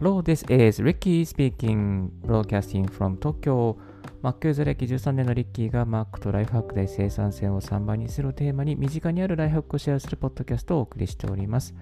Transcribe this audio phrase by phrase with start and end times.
[0.00, 3.76] Hello, this is Ricky speaking, broadcasting from Tokyo.
[4.22, 11.74] Mac ユーザー歴13年のリッキーが Mac とライフハックで生産性を3倍にするテーマに身近にあるライフハックをシェアするポッドキャストをお送りしております。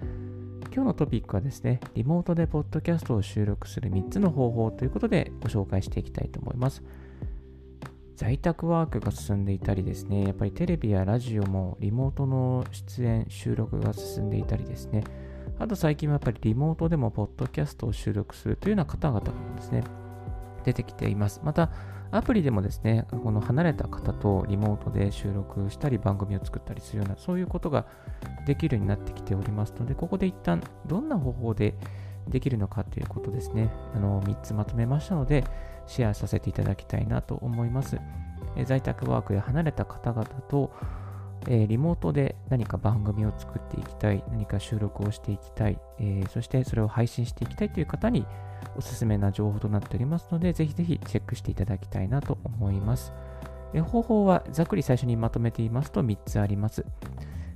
[0.75, 6.83] 今日のトピックはですね、リモートでポッドキャストを収録する3つの方法ということでご紹介していきたいと思います。
[8.17, 15.05] 在宅ワークが進んでいたりですね、やっぱりテレビやラジオもリモートの出演、収録が進んでいたりですね、
[15.59, 19.85] あと最近はやっぱりリモートでもポッドキャストを収録するというような方々もですね、
[20.65, 21.41] 出てきています。
[21.43, 21.71] また、
[22.11, 27.87] アプリでもですね、この離れた方とリモートで収録したり番組を作ったりするような、そういうことが
[28.47, 31.75] できるようになってきておりますので、ここで一旦どんな方法で
[32.29, 35.45] できるのかということですね、あの3つまとめましたので、
[35.87, 37.99] シェアさせていただきたいなと思います。
[38.65, 40.73] 在宅ワークで離れた方々と
[41.49, 48.27] えー、リモートで何か番組を作っていきたい、何か収録をしていきたい、えー、そしてそれを配信していきたいという方に
[48.77, 53.13] おすすめな情報となっておりますので、ぜひぜひチェックしていただきたいなと思います。
[53.75, 56.85] えー、方法はざっくり最初にまとめていますと3つあります。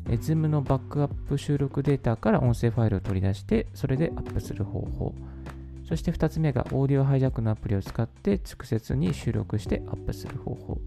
[0.09, 5.15] えー、Zoom のバックアップ収録データから音声ファイルを取り出して、それでアップする方法。
[5.91, 10.79] そして2つ目がオーディオハイジャックのアプリを使って直接に収録してアップする方法。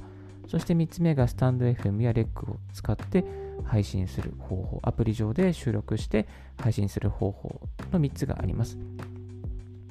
[0.47, 3.25] そして3つ目がスタンド FM や REC を使って
[3.65, 6.27] 配信する方法、アプリ上で収録して
[6.61, 8.77] 配信する方法の3つがあります。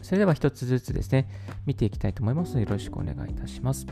[0.02, 1.28] それでは1つずつですね、
[1.64, 3.86] 見ていきたいと思いますのでよろしくお願いいたします。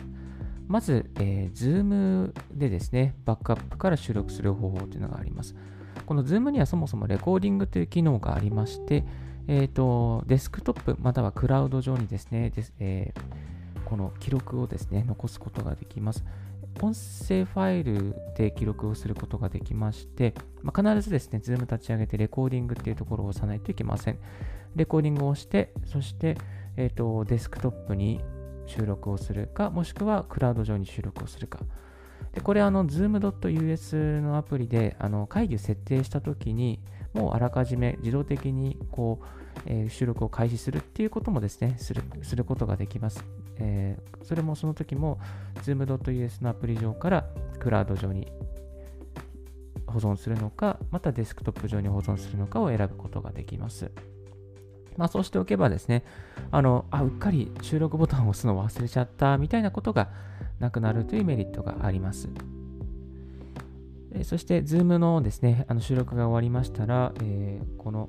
[0.67, 5.55] まず、えー、Zoom でですね、バックアップから収録する方法というのがあります。
[6.07, 9.05] この Zoom にはそもそもレコーディングという機能がありまして、
[9.49, 16.25] えーと、デスクトップまたはクラウド上にですね、ですえー、この記録をですね、残すことができます。
[16.83, 24.19] 音声ファイルで記録をすることができまして、まあ、必ずですね、 Zoom 立ち上げてレコーディングっていうところを押さないといけません。
[24.77, 26.39] レコーディングをして、そして、
[26.77, 28.21] えーと、デスクトップに
[28.67, 31.61] 収録をするか、もしくはクラウド上に収録をするか。
[32.33, 36.81] でこれ、あの、zoom.us のアプリであの会議を設定したときに、
[37.13, 39.27] もうあらかじめ自動的にこう、
[39.67, 43.25] えー、収録を開始するっていうこともですね、するすることができます。
[43.61, 45.19] えー、それもその時も
[45.63, 47.27] Zoom.us のアプリ上から
[47.59, 48.27] クラウド上に
[49.87, 53.91] 保存するのか、またデスクトップ上に保存するのかを選ぶことができます。
[54.97, 56.05] まあ、そうしておけばですね、
[56.51, 60.11] あの、あ、うっかり収録ボタンを押すの忘れちゃったみたいなことが
[60.59, 62.29] なくなるというメリットがあります。
[64.25, 68.09] そして、Zoom のですね、あの収録が終わりましたら、えー、この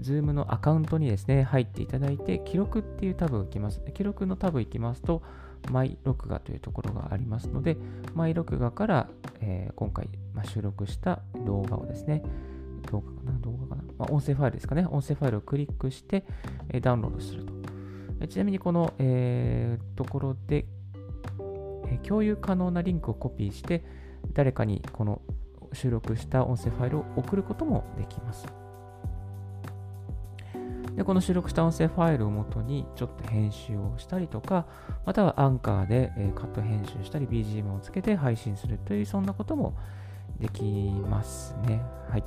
[0.00, 3.80] Zoom のアカウントにですね、入っていただいて、記録っていうタブが行きます。
[3.94, 5.22] 記録のタブ行きますと、
[5.70, 7.76] マイ録画というところがありますので、
[8.14, 9.08] マイ録画から、
[9.40, 12.22] えー、今回、まあ、収録した動画をですね、
[12.90, 13.38] 動画かな？
[13.40, 14.86] 動画かな、まあ、音声ファイルですかね。
[14.86, 16.24] 音声ファイルをクリックして、
[16.68, 17.52] えー、ダウンロードすると。
[18.20, 20.66] えちなみにこの、えー、ところで、
[21.88, 23.84] え共有可能なリンクをコピーして、
[24.32, 25.22] 誰かにこの
[25.72, 28.46] 収録した音声ファイルを送ることもできます。
[30.98, 34.66] で、この収録した音声ファイルをもとにちょっと編集をしたりとか、
[35.06, 39.74] またはアンカーで、えカット編集したり BGM をつけて配信するというそんなことも
[40.40, 40.64] でき
[41.08, 41.80] ますね。
[42.10, 42.24] はい。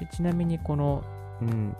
[0.00, 1.04] でちなみにこの、
[1.40, 1.76] うん、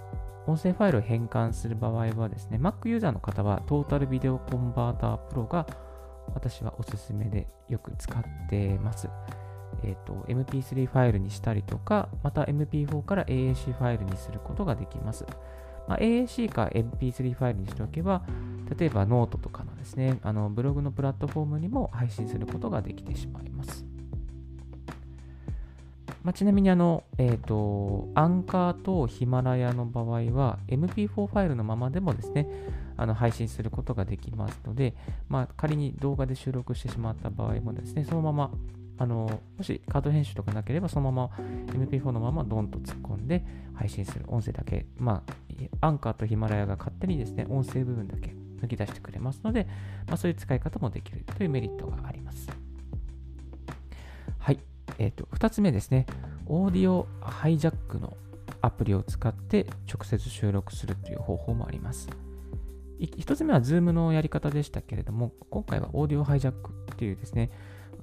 [0.46, 5.66] 音声ファイルを変換する場合はですね、Mac ユーザーの方はトータルビデオコンバータープロが
[6.32, 9.08] 私はおすすめでよく使ってます。
[9.84, 15.26] えーと、MP3 ファイルにしたりとか、また MP4 から AAC ファイルにすることができます。
[15.88, 18.22] まあ、AAC か MP3 ファイルにしておけば、
[18.78, 23.84] 例えばノートとかのですね、あのブログのプラットフォームにも配信することができてしまいます。
[26.22, 32.48] まあ、ちなみにあの、えっ、ー、と、アンカーとヒマラヤの場合は、MP4 ファイルのままでもですね、
[32.96, 34.94] あの配信することができますので、
[35.28, 38.50] まあ、仮に動画で収録してしまった場合もですね、そのまま
[38.98, 41.30] あの、もしカード編集とかなければ、そのまま
[41.66, 43.44] MP4 のままドンと突っ込んで
[43.74, 45.22] 配信する音声だけ、ま
[45.80, 49.66] あ、アンカーとヒマラヤが勝手にですね、音声部分だけ抜き出してくれますので、
[50.06, 52.48] まあ、そういう使い方もできるというメリットがあります。
[54.38, 54.58] はい。
[54.98, 56.06] えっ、ー、と、2つ目ですね、
[56.46, 58.16] オーディオハイジャックの
[58.60, 62.08] アプリを使って直接収録するという方法もあります。
[63.00, 67.50] 1つ目は Zoom のやり方でしたけれども、今回はオーディオハイジャックっていうですね、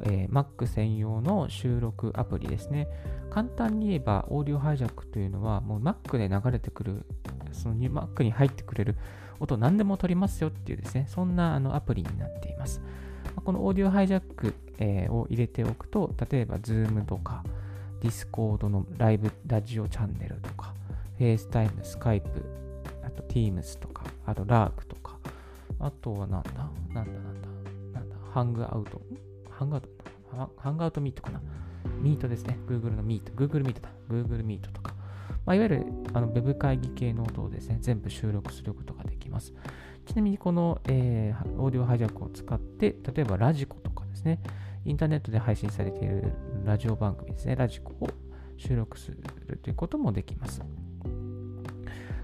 [0.03, 2.87] えー、Mac 専用の収録アプリですね。
[3.29, 7.05] 簡単に言えば、オーディオハイジャックというのは、もう Mac で流れてくる、
[7.51, 8.95] その Mac に入ってくれる
[9.39, 12.81] 音何でも取りますよっていうですね、そんなあのアプリになっています。
[13.43, 17.43] このオーディオハイジャック、えー、を入れておくと、例えば Zoom とか
[18.01, 20.73] Discord のライブラジオチャンネルとか、
[21.19, 22.23] FaceTime、Skype、
[23.05, 25.17] あと Teams とか、あと Lark とか、
[25.79, 26.51] あとはなんだ？
[26.93, 27.11] なんだ？
[27.11, 27.49] なんだ？
[27.93, 28.15] なんだ？
[28.33, 29.01] ハングアウト。
[29.59, 29.89] ハングアウト
[30.57, 31.41] ハングアウトミートかな
[32.01, 32.57] ミートですね。
[32.65, 33.33] Google のミート。
[33.33, 33.89] Google ミートだ。
[34.09, 34.93] Google ミートとか。
[35.45, 39.53] まあ、いわゆるあの Web 会議系の音をですね、全部収録することができます。
[40.05, 44.39] ちなみにこの、えー、オーディオハイジャックを使って、例えばラジコとかですね、
[44.85, 46.31] インターネットで配信されている
[46.63, 48.09] ラジオ番組ですね、ラジコを
[48.55, 50.61] 収録するということもできます。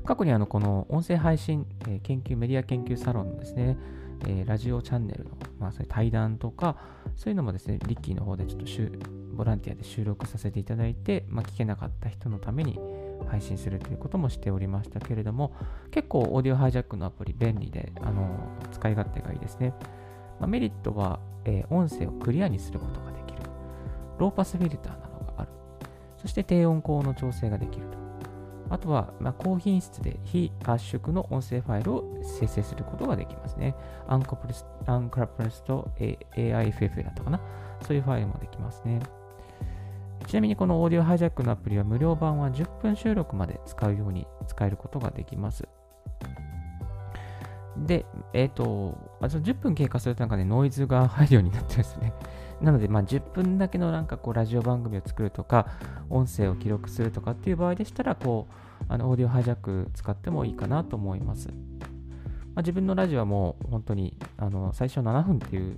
[0.06, 3.78] 過去にあのこの音声配信、えー、研究、メディア研究サロンのですね、
[4.22, 6.78] えー、ラジオチャンネルの、まあ、そういう対談とか、
[7.16, 8.66] そういうのもですね、リッキーの方でちょっと
[9.36, 12.80] ボランティアで収録させていただいて、まあ、聞けなかった人のために
[13.28, 15.54] 配信するということもしておりましたけれども、
[15.92, 18.38] 結構オーディオハイジャックのアプリ便利で、あの
[18.72, 19.74] 使い勝手がいいですね。
[20.40, 23.42] まあ、メリットは、えー、音声をクリアにすることができる。
[24.18, 25.50] ローパスフィルターなどがある。
[26.18, 28.05] そして低音高の調整ができると。
[28.76, 33.74] あとは、ま、高品質で非圧縮の音声ファイルを生成することができますね。
[34.06, 34.54] アンコプリ
[34.86, 37.40] アンクラプレスと AIFF だったかな。
[37.88, 39.00] そういうファイルもできますね。
[40.28, 45.66] ちなみにこのオーディオハイジャックのアプリは無料版は10分収録まで使うように使えることができます。
[47.78, 48.98] で、えっ、ー、と、
[49.30, 52.12] その10分経過するとなんかね、ノイズが入るようになってるんですね。
[52.62, 55.68] なので、まあ、10分だけのなんかこう、ラジオ番組を作るとか、
[56.10, 61.50] 音声を記録するとかっていう場合でしたら、こう、あの、オーディオハイジャック使ってもいいかなと思います。
[62.56, 65.78] まあ、自分のラジオはもう本当に、あの、最初7分っていう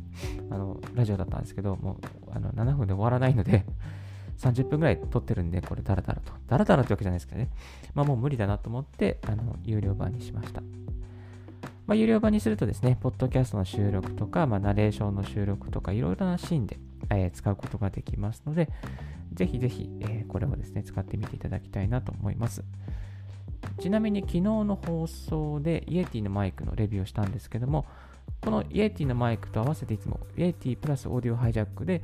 [0.51, 3.65] あのラジオだったんですけど、もうあの7分で終わらないので
[4.37, 6.33] 30分ぐらい撮ってるんで、これダラダラと。
[6.47, 7.49] ダラダラってわけじゃないですけどね。
[7.95, 10.61] まあもう無理だなと思って、あの、有料版にしました。
[11.87, 16.77] まあ、有料版にするとですね、ポッドキャストの収録とか、まあ、ナレーションの収録とか、いろいろなシーンで、
[17.09, 18.69] えー、使うことができますので、
[19.33, 22.65] ぜひぜひ、えー、これをですね、使ってみていただきたいなと思います。
[23.79, 27.85] ちなみに昨日の放送で Yeti のマイクのレビューをしたんですけども、
[28.41, 32.01] この Yeti のマイクと合わせていつも Yeti プラス Audio Hijack で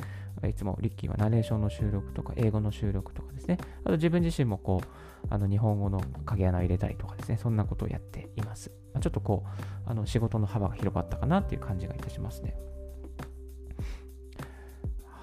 [0.48, 4.88] いつもリッキーはナレーションの収録とか英語の収録とかですね、あと自分自身もこう、
[5.30, 8.72] あの日本語の影アナを入れたりとかですね、そんなことをやっています。
[8.94, 12.56] まあ、ちょっとこう、あの仕事の幅が広がったかなっていう感じがいたしますね。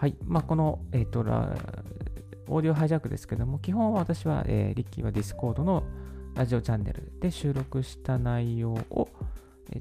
[0.00, 0.17] はい。
[0.25, 5.85] まあ、この、えっ、ー、と、 Audio Hijack ですけども、基本は私は、えー、リッキーは Discord の
[6.35, 9.08] ラジオチャンネルで収録した内容を、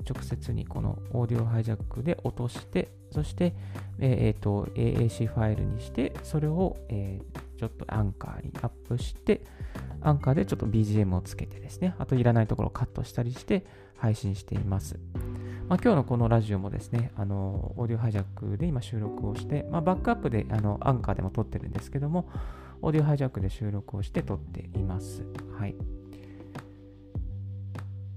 [0.07, 3.56] 直接にこの Audio Hijack で落として、そして、
[4.00, 9.42] えーと、AAC ファイルにして、それを、えー、ちょっとアンカーにアップして、
[10.01, 13.66] アンカーでちょっと BGM をつけてですね、あといらないところをカットしたりして
[13.98, 15.00] 配信しています。
[15.68, 22.30] まあ、今日のこのラジオもですね、あのオーディオハイジャックで今収録をして、まあ、バックアップであのアンカーでも撮ってるんですけども、
[22.81, 25.25] オーディオハイジャックで収録をして撮っています。
[25.57, 25.75] はい。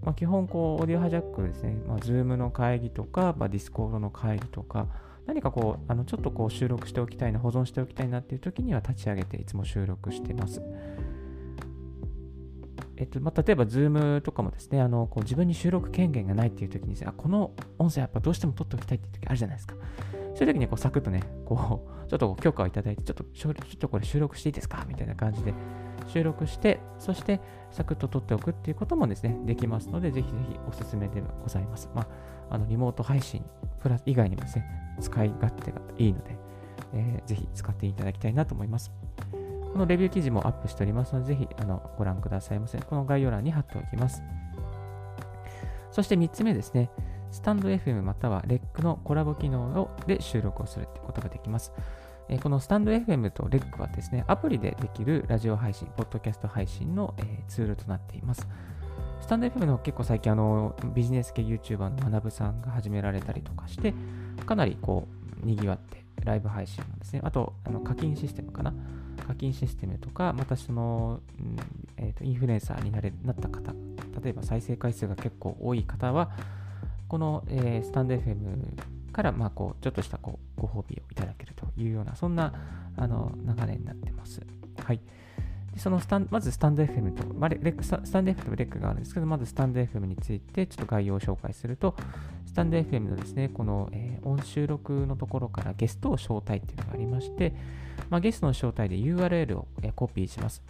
[0.03, 4.89] まあ、基本こう、オーディオハイジャックですね、まあ、Zoom の会議とか、まあ、Discord の会議とか、
[5.27, 10.61] 何かこう、あのちょっとこう収録しておきたいな、保存しておきたいなっていう時には立ち上げていつも収録してます。
[12.97, 19.75] えっとまあ、例えば Zoom とかもですね、あのこう自分に収録権限がないっていう時にあ、この音声やっぱどうしても取っておきたいっていう時あるじゃないですか。
[20.35, 24.85] そういう時にこうサクッとね、こう、ちょっと許可をいただいて、ちょっと、ちょっとこれ収録していいですか？
[24.89, 25.53] みたいな感じで
[26.07, 27.41] 収録して、そして
[27.71, 31.91] サクッと撮っておくっていうこともですね、できますので、ぜひぜひおすすめでございます。
[31.95, 33.45] まあ、あのリモート配信
[33.81, 34.65] プラス以外にもですね、
[35.01, 36.37] 使い勝手がいいので、
[36.95, 38.91] えー、ぜひ使っていただきたいなと思います。
[39.73, 42.79] このレビュー記事もアップしておりますので、ぜひあのご覧くださいませ。
[42.79, 44.23] この概要欄に貼っておきます。
[45.91, 46.91] そして3つ目ですね、
[47.31, 51.73] スタンド FM または REC のコラボ機能で収録をするということができます。
[52.29, 58.47] えこのスタンド FM と REC はですね、アプリでできるラジオ配信、ポッドキャスト配信の、え、ツールとなっています。
[59.23, 63.95] スタンド FM の結構最近あのビジネス系 YouTuber の学さんが始められたりとかして、
[64.45, 65.09] かなりこ
[65.43, 68.75] う、賑わってライブ配信もですね、あとあの課金システムかな。
[69.25, 71.57] 課金システムとか、またその、うん
[71.97, 73.73] えーと、インフルエンサーになれなった方、
[74.23, 76.31] 例えば再生回数が結構多い方は、
[77.09, 82.53] この、えー、スタンド FM から、まあ、こう、ちょっとしたこうご褒美をいただけるというような、そんな
[82.97, 84.41] あの流れになってます。
[84.79, 85.01] はい。
[85.73, 91.95] でそのスタンまずスタンド FM と、まあ、レスタンド FM とレックがあるんですけど、まずスタンド FM についてちょっと概要を紹介すると、
[92.47, 97.55] スタンド FM のですね、この、えー、音収録のところからゲストを招待っていうのがありまして、
[98.13, 99.67] まあ、ゲストの招待で URL を、
[99.97, 100.63] コピーします。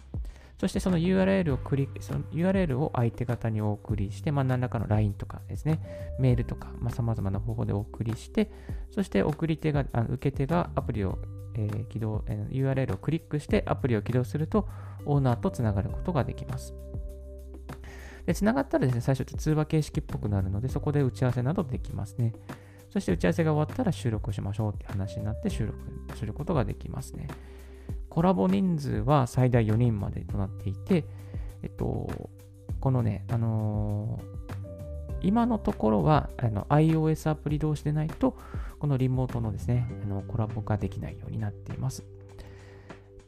[0.57, 8.49] そしてその URL をクリック、その URL を相手方にお送りして、まあ、何らかの LINE とかですね、メールとか、まあ、様々な方法でお送りして、
[8.91, 11.17] そして送り手が、あの受け手がアプリを、
[11.55, 14.69] えー、起動、えー、URL をクリックしてアプリを起動すると、
[15.05, 16.73] オーナーとつながることができます。
[18.25, 22.31] で、つながったらですね、最初って通話形式っぽくなるので、そこで打ち合わせなどできますね。
[22.93, 25.79] そして打ち合わせが終わったら収録しましょうって話になって収録
[26.15, 27.27] することができますね。
[28.07, 31.05] コラボ人数は最大4人までとなっていて、
[31.63, 32.29] えっと、
[32.79, 38.37] このね、あのー、今のところはあの iOS アプリ同士でないと、
[38.77, 42.03] このリモートのですね、あのコラボができないようになっています。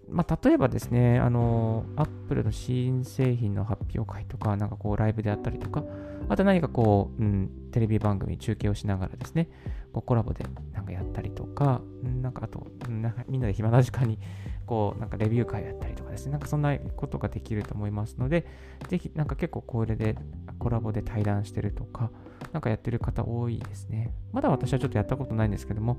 [0.08, 5.84] まあ、例えばですね、あの、Apple の新製品の発表会とか、なんかこうライブであったりとか、
[6.28, 9.50] あと何かこう、うん、テレビ番組、中継をしながらですね、
[9.94, 14.20] こうコラボでなんかやったりとか、なんかあと、なんかみんなで暇な時間に、
[14.66, 18.46] こう、なんかレビュー会やったりとかですね、なんかそんなことができると思いますので、
[18.88, 20.16] ぜひ、なんか結構これで
[20.60, 22.12] コラボで対談してるとか、
[22.54, 24.14] なんかやってる方多いですね。
[24.32, 25.98] まだ私はちょっとやったことないんですけども、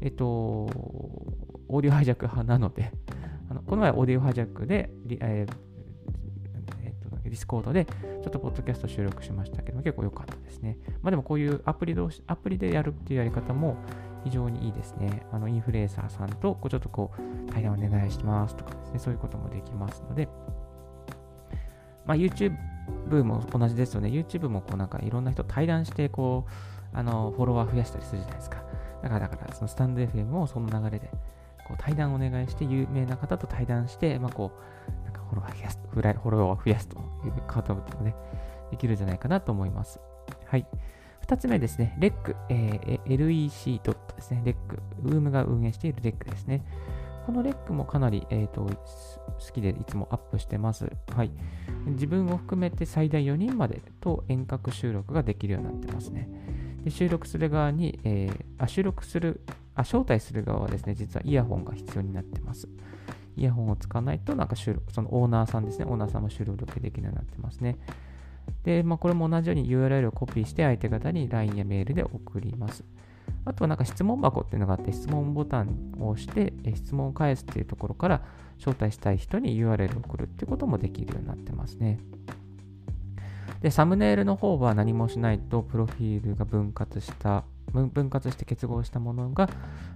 [0.00, 2.92] えっと、 Audio Hijack 派なので、
[3.50, 5.71] あのこの前、 Audio Hijack で、えー、
[7.32, 10.76] Discord でちょっとポッドキャスト収録しましたけど、結構良かったですね。
[11.00, 13.78] まあでもこういうアプリ同士、アプリでやるっていうやり方も
[14.22, 15.24] 非常にいいですね。
[15.32, 20.28] あのインフルエンサーさんとこうちょっとこう対談お願いしますとかですね、そういうこともできますので、
[22.04, 22.54] まあ、YouTube
[23.24, 24.10] も同じですよね。
[24.10, 26.44] YouTube もこうなんかいろんな人対談してこ
[26.94, 28.62] うあのフォロワー増やしたりするじゃないですか。
[29.02, 31.10] だからだからそのスタンド FM もその流れで
[31.66, 34.52] こう対談お願いして、有名な方と対談して、まあ、こ
[34.88, 38.14] う、なんかフォロワー増やす、フォロワーを増やすという方もね、
[38.70, 40.00] できるんじゃないかなと思います。
[40.46, 40.66] はい。
[41.20, 42.12] 二つ目ですね、REC、
[42.48, 44.56] えー、LEC ドットですね、REC、
[45.04, 46.64] UM が運営している REC ですね。
[47.26, 50.90] この REC もかなり、えーと、好きでいつもアップしてます。
[51.14, 51.30] はい。
[51.86, 56.28] 自分を含めて最大4人までと遠隔収録ができるようになってますね。
[56.84, 59.42] で収録する側に、えー、あ収録する
[59.74, 62.68] あ、招待する側はですね、実はイヤホンが必要になってます。
[63.36, 67.78] イヤホンを使わないと、なんか収録、そのオーナーさんですね、オーナーさんも収録できるようになってますね。
[68.64, 72.84] で、まあ、これも同じように URL をコピーして相手方に LINE やメールで送ります。
[73.44, 78.22] あとはなんか質問箱っていうのがあって、質問ボタンを押して、質問を返すっていうところから
[78.58, 81.98] 招待したい人に URL を送るってこともできるようになってますね。
[83.60, 89.48] で、サムネイルの方は何もしないと、プロフィールが分割した分割して結合したものが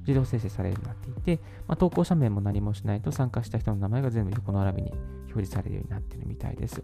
[0.06, 6.82] 自動生成されるようになっていて、まあ、投稿者名も何もしないと参加した人の名前が全部横並びに表示されるようになっているみたいです。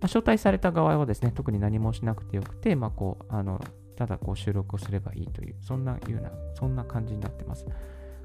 [0.00, 3.62] まあ、招待された側はですね、特に何もしなくてよくて、まあ、こうあの
[3.96, 7.66] ただこう収録をすればいいという、そんないうな、そんな感じになってます。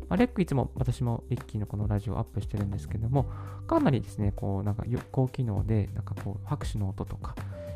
[0.09, 3.31] まあ、レックいつも私もリッキーのこのラジオをアップしてるんですけども、
[3.67, 7.35] かなりですね、こうなんか高機能で、なんかこう拍手の音とか、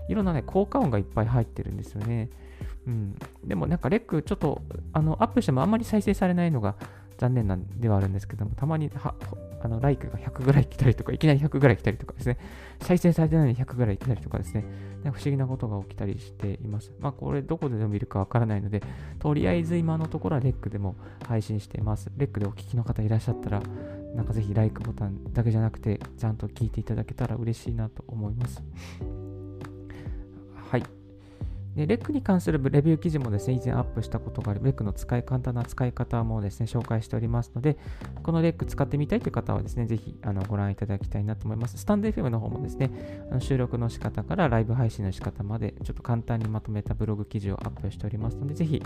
[0.09, 2.29] いろんなね、効果音がいっぱい入ってるんですよね。
[2.87, 3.15] うん。
[3.43, 4.61] でもなんかレックちょっと
[4.93, 6.75] あのアップしてもあんまり再生されないのが
[7.17, 9.15] 残念なんではあるんですけども、たまには
[9.61, 12.37] あのライクが100ぐらい来たりとか、いきなり100ぐらい来たりとかですね、
[12.81, 14.65] 再生されてないのに100ぐらい来たりとかですね、
[15.03, 16.91] なんか不思議なことが起きたりしています。
[16.99, 18.83] まあこれどこででも見るかわからないので、
[19.19, 22.11] とりあえず今のところはレックでも配信しています。
[22.17, 23.61] レックでお聞きの方いらっしゃったら、
[24.13, 28.61] なんかぜひライクボタンだけじゃなくて、ちゃんと聞いていただけたら嬉しいなと思います。
[30.69, 30.83] はい。
[31.75, 37.77] で、レックに関するレビュー記事もですね、以前アップしたことがある、レックの使い、簡単な使い方もですね、紹介しておりますので、
[38.23, 41.77] このレック使ってみたいという方はですね、ぜひあのご覧いただきたいなと思います。
[41.77, 42.91] スタンド FM の方もですね、
[43.29, 48.81] あの収録の仕方からライブ配信の仕方まで、ちょっと簡単にまとめたブログ記事をアップしておりますので、ぜひ、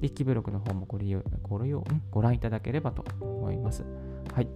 [0.00, 3.84] リッキーブログの方もご利用、ご利用、ご覧いただければと思います。
[4.32, 4.48] はい。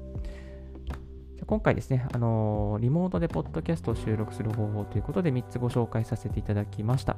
[1.46, 7.16] 今回ですね、あの、リモートでポッドキャストを収録する方法ということで3つご紹介させていただきました。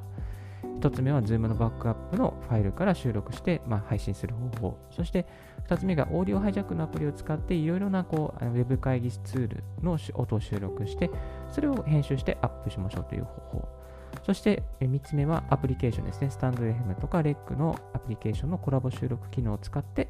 [0.63, 4.77] 1つ目は Zoom のバックアップのファイルから収録して、まあ、配信する方法。
[4.91, 5.25] そして
[5.67, 11.09] 2つ目がオーディオハイジャックのアプリを使っていろいろなこうウェブ会議ツールの音を収録して、
[11.51, 13.67] それを編集してアップしましょうという方法。
[14.23, 16.29] そして3つ目はアプリケーションですね。
[16.29, 20.09] スタンド FM とか REC のアプリケーションのコラボ収録機能を使って、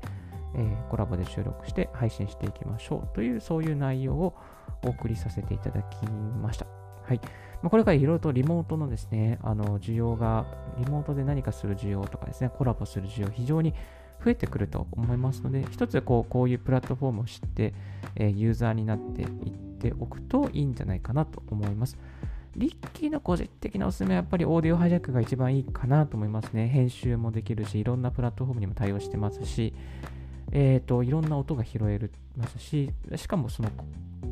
[0.56, 4.36] えー、コラボで収録して配信していきましょうという、そういう内容を
[4.84, 6.66] お送りさせていただきました。
[7.04, 7.22] はい。
[7.62, 10.46] まあ、これからいろいろとリモートのですね、あの、需要が、
[10.78, 13.74] リモートで何かする需要とかですね、コラボする需要、非常に
[14.24, 17.74] 増えてくると思いますので、一つこうこういうプラットフォームを知って、
[18.16, 19.28] え、ユーザーになっていっ
[19.80, 21.98] ておくといいんじゃないかなと思います。
[22.56, 26.68] リッキーの個人的なおすすめはやっぱりオーディオハイジャックが一番いいかなと思いますね。
[26.68, 29.74] 編集もできるし、いろんなプラットフォームにも対応してますし、
[30.52, 33.70] え、ー、と、いろんな音が拾えますし、しかもその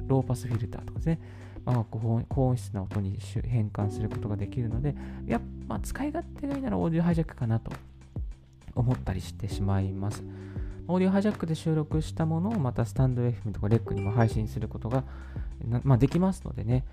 [0.08, 1.20] ローパスフィルターとかですね、
[1.66, 4.96] あ、高音質な音に変換することができるので、
[5.26, 7.72] やっぱ使い勝手がいいならオーディオハイジャックかなと
[8.76, 10.24] 思ったりしてしまいます。
[10.88, 15.04] オーディオハイジャックで収録したものをまたスタンド FM とかレックにも配信することが
[15.84, 16.86] まあ、できますのでね、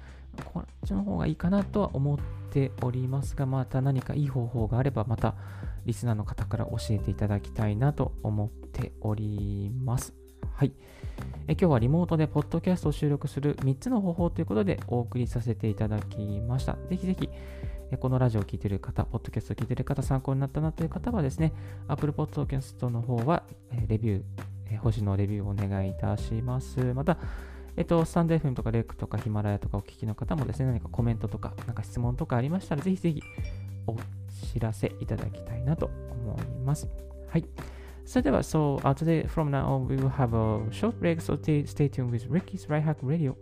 [0.52, 2.18] こっちの方がいいかなとは思っ
[2.50, 5.34] ておりますが、また何かいい方法があれば、また
[5.84, 10.21] リスナーの方から教えていただきたいなと思っております。
[10.54, 10.72] はい。
[11.48, 16.76] え今日はリモートでポッドキャストを収録する3つの方法ということでお送りさせていただきました。
[16.88, 17.28] ぜひぜひ、
[17.98, 21.52] このラジオを聴いている方、ポッドキャストを聴いている方、参考になったなという方はですね、
[21.88, 23.42] Apple Podcast の方は、
[23.88, 26.80] レビュー、星のレビューをお願いいたします。
[26.94, 27.18] また、
[27.76, 33.22] えっと、スタンド FM とかレックとかヒマラヤとかお聞きの方もですね、何かコメントとか、なんか質問とかありましたら、ぜひぜひ
[33.86, 33.96] お
[34.52, 36.88] 知らせいただきたいなと思います。
[37.28, 37.44] はい。
[38.04, 42.28] それでは、so、uh, today from now on we will have a short break, so stay, stay tuned with
[42.30, 43.34] Ricky's Right Hack Radio.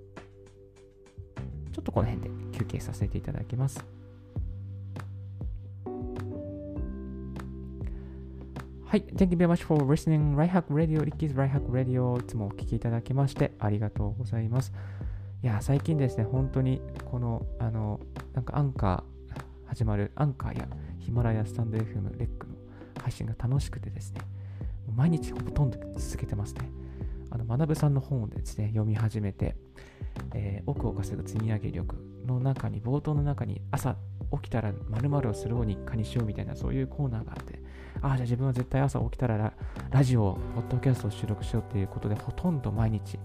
[1.73, 3.85] ちょっとこの辺で休憩させていただきます。
[8.91, 9.05] はい。
[9.15, 10.35] Thank you very much for listening.
[10.35, 12.21] Right Hack Radio, Ricky's Right Hack Radio.
[12.21, 14.73] いつもお聞きいただきましてありがとうございます。
[15.45, 18.01] いや、最近ですね、本当にこの、あの、
[18.35, 22.55] なんかアンカー始まる、アンカーやヒマラヤスタンド FM、レックの
[23.01, 24.23] 配信が楽しくてですね、
[24.95, 26.71] 毎日ほとんど続けてますね。
[27.31, 29.57] あの、学さんの本をですね、読み始めて、
[30.35, 33.97] えー、奥を稼ぐ積み上げ力の中に、冒頭の中に朝
[34.33, 37.61] 起きたら〇〇をするように日課にしようみたいなそういうコーナーがあって、
[38.03, 39.53] ああ、じゃあ自分は絶対朝起きたら
[39.91, 43.19] ラジオ、ポッドキャストを収録しようっていうことで、ほとんど毎日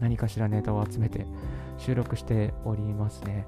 [0.00, 1.26] 何かしらネタを集めて
[1.78, 3.46] 収録しておりますね。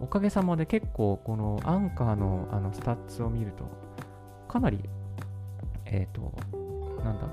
[0.00, 3.64] おかげさまで結構このアンカーのあのスタッツを見ると、
[4.48, 4.80] かなり、
[5.86, 6.32] えっ、ー、と、
[7.04, 7.26] なんだ、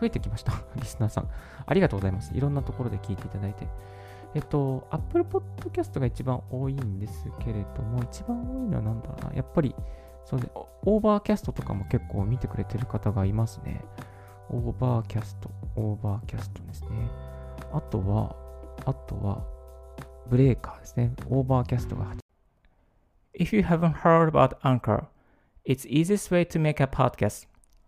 [0.00, 0.52] 増えてきました。
[0.76, 1.28] リスナーさん。
[1.66, 2.34] ありがとうございます。
[2.34, 3.66] いろんなところで聞いていただいて。
[4.34, 9.08] えっと、Apple Podcast が一番多いんですけれども、一番多いのは何だ？
[9.08, 9.32] ろうな。
[9.34, 9.74] やっぱり、
[10.24, 13.84] そうで、 Overcast とかも結構見てくれてる方がいますね。
[14.48, 16.88] Overcast、Overcast ですね。
[17.72, 18.34] あとは、
[18.86, 19.44] あとは、
[20.28, 21.12] ブレーカーですね。
[21.28, 22.06] Overcast が。
[23.34, 25.04] If you haven't heard about Anchor,
[25.66, 27.51] it's easiest way to make a podcast.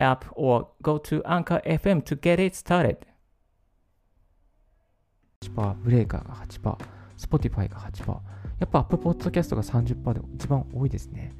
[0.00, 2.98] app or go to Anchor FM to get it started.
[5.42, 6.76] 8%、ブレーカーが8%、
[7.16, 8.20] Spotify が8%、や
[8.66, 11.34] っぱ Apple Podcast が30%で一番多いですね。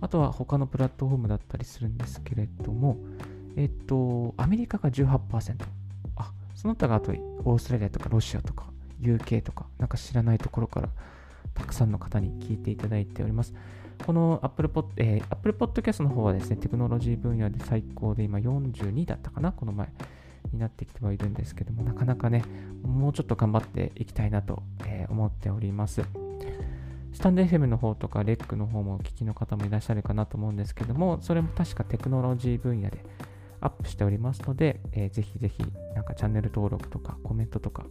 [0.00, 2.96] あとは他のプラットフォームだったりするんですけれども、
[3.56, 5.18] えっと、アメリカが18%。
[6.16, 8.66] あ、その他があと、オーストラリアとかロシアとか
[9.00, 10.88] UK とか、なんか知らないところから
[11.54, 13.54] たくさんの方に聞いていただいております。
[14.04, 19.88] この Apple, Pod、えー、Apple Podcast の方はですね、テクノロジー分野で最高で今42だったかな、この前。
[20.52, 22.44] になってきてはいるんですけども、なかなかね、
[22.82, 26.02] もうちょっと頑張っていきたいなと、えー、思っております。
[27.12, 33.04] スタンド FM の方とか、レックの方もお聞きの方もいらっしゃるかなと思うんですけども、それも確かテクノロジー分野で
[33.60, 35.62] アップしておりますので、えー、ぜひぜひ、
[35.94, 37.84] なんかチャンネル登録とかコメントとか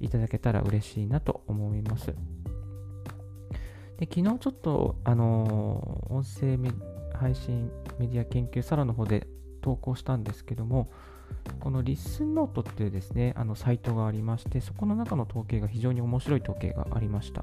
[0.00, 2.14] いただけたら嬉しいなと思います。
[3.98, 6.58] で昨日ちょっと、あのー、音声
[7.14, 9.26] 配信メディア研究サロンの方で
[9.62, 10.90] 投稿したんですけども、
[11.60, 17.42] このリスンノートっていうですね、あのサイトがありまして、そこの中の統計が非常に面白い統計がありました。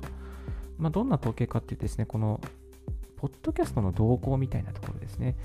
[0.77, 2.39] まあ、どんな統計かっていうとですね、この、
[3.17, 5.35] ポッドキャストの動向みたいなところですね。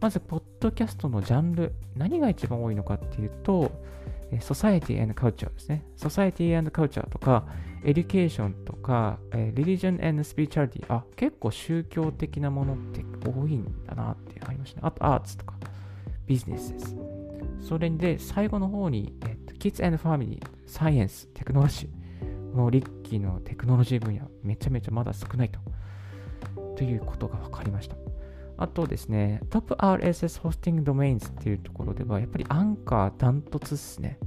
[0.00, 3.70] まず、ポッドキャストのジャンル、何が一番多いのかっていうと、
[4.40, 5.84] ソサエティ and culture ですね。
[5.96, 7.46] ソサエティ and culture とか、
[7.84, 10.84] Education とか、えー、religion and spirituality。
[10.88, 14.82] あ、結構宗教的なものって多いんだなってありましたね。
[14.86, 15.54] あと、 Arts とか、
[16.26, 16.96] ビジネスです。
[17.60, 22.52] それで最後の方に、えっと、Kids and Family、 Science、Technology。
[22.52, 25.58] このリッキーのテクノロジー分野、めちゃめちゃまだ少ないと。
[26.76, 27.96] ということが分かりました。
[28.56, 34.18] あとですね、トップ RSS ホスティングドメインズっていうところでは、やっぱりアンカーダントツっすね。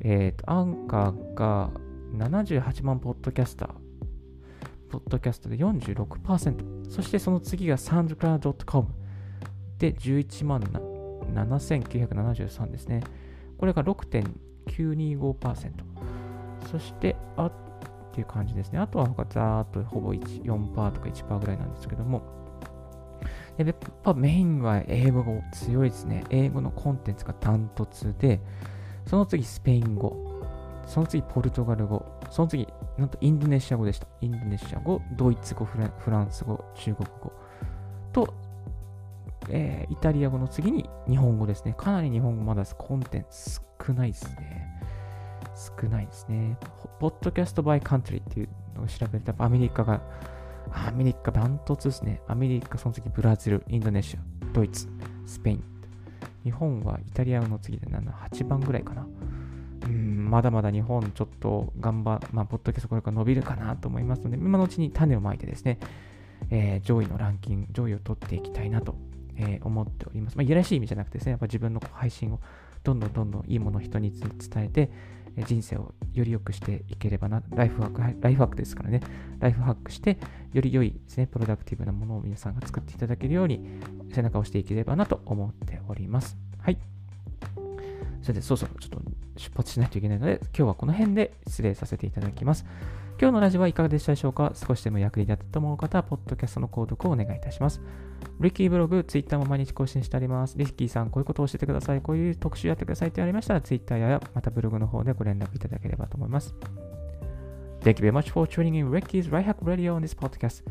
[0.00, 1.70] えっ、ー、と、アンカーが
[2.16, 3.68] 78万ポッドキャスター、
[4.90, 8.88] ポッドキャストで46%、そしてその次が soundcloud.com
[9.78, 13.02] で11万7973ですね。
[13.58, 15.72] これが6.925%。
[16.70, 17.52] そして、あっ
[18.14, 18.78] ていう感じですね。
[18.78, 22.41] あとは他ざーっとほぼ1 4%とか1%ぐらいなんですけども、
[23.62, 26.24] やっぱメインは英語が強いですね。
[26.30, 28.40] 英語のコンテンツがダントツで、
[29.06, 30.32] その次スペイン語。
[30.86, 32.66] その次ポルトガル語、その次、
[32.98, 34.06] なんとインドネシア語でした。
[34.20, 35.78] インドネシア語、ドイツ語、フ
[36.10, 37.32] ランス語、中国語
[38.12, 38.34] と、
[39.48, 41.74] えー、イタリア語の次に日本語ですね。
[41.76, 44.68] かなり日本語まだコンテンツ少ないですね。
[45.80, 46.58] 少ないですね。
[46.98, 50.02] ポッドキャストバイカントリーっていうのを調べると、アメリカが、
[50.70, 52.20] アメリカダントツですね。
[52.28, 54.20] アメリカ、その次ブラジル、インドネシア、
[54.52, 54.88] ドイツ、
[55.26, 55.64] スペイン。
[56.44, 59.06] 日本はイタリアの次で7、8番ぐらいかな。
[59.86, 65.78] うん、まだまだ日本ちょっと頑張、まあ、ポッドキャストこれから伸びるかなと思いますので、今のうちに種をまいてですね、
[66.50, 68.96] えー、上位のランキング、上位を取っていきたいなと、
[69.36, 70.36] えー、思っております。
[70.36, 72.40] まあ、いやらしい意味じゃなくてですね、やっぱ自分の配信を
[72.84, 74.30] どんどんどんどんいいものを人に伝
[74.64, 74.90] えて、
[75.46, 79.00] 人生をより良くしていければな、ライフワーク、ライフワークですからね、
[79.38, 80.18] ライフハックして、
[80.52, 83.80] より良いですね、プロダクティブなものを皆さんが作っていただけるように、
[84.12, 86.36] 背中を押していければなと思っております。
[86.58, 86.78] はい。
[88.22, 89.02] それで、そろそろちょっと
[89.36, 92.64] 出発しないといけないので、今日はこの辺で失礼させていただきます。
[93.22, 94.50] 今日のラジオはいかがでしたでしょうか？
[94.52, 97.80] 少しでも役に立ったと思う方は、ポッドキャストの購読をお願いいたします。
[98.40, 100.58] リッキーブログ、ツイッターも毎日更新してあります。
[100.58, 102.00] リッキーさん、こういうことを教えてください。
[102.00, 106.52] こういう特集やってくださいってありましたら、ツイッターやまたブログの方でご連絡いただければと思います。
[107.82, 110.64] Thank you very much for tuning in Ricky's Right Hack Radio on this podcast.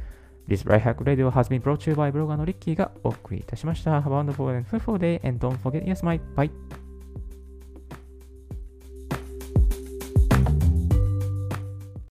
[0.46, 4.02] This Right Hack Radio has been brought to you by ブロガーのリッキーがお送りいたしました。
[4.02, 6.52] Have a wonderful and fruitful day and don't forget, yes, my bye.